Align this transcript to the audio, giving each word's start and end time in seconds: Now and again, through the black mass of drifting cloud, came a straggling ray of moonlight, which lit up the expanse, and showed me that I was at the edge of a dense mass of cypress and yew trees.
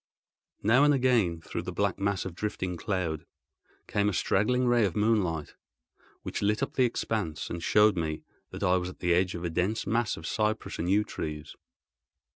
Now 0.63 0.83
and 0.83 0.95
again, 0.95 1.41
through 1.41 1.61
the 1.61 1.71
black 1.71 1.99
mass 1.99 2.25
of 2.25 2.33
drifting 2.33 2.75
cloud, 2.75 3.23
came 3.85 4.09
a 4.09 4.13
straggling 4.13 4.65
ray 4.65 4.83
of 4.83 4.95
moonlight, 4.95 5.53
which 6.23 6.41
lit 6.41 6.63
up 6.63 6.73
the 6.73 6.85
expanse, 6.85 7.51
and 7.51 7.61
showed 7.61 7.95
me 7.95 8.23
that 8.49 8.63
I 8.63 8.77
was 8.77 8.89
at 8.89 8.97
the 8.97 9.13
edge 9.13 9.35
of 9.35 9.43
a 9.43 9.49
dense 9.51 9.85
mass 9.85 10.17
of 10.17 10.25
cypress 10.25 10.79
and 10.79 10.89
yew 10.89 11.03
trees. 11.03 11.55